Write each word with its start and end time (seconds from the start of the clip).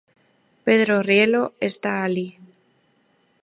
Pedro 0.65 0.93
Rielo 1.07 1.43
está 1.69 1.91
alí. 1.99 2.27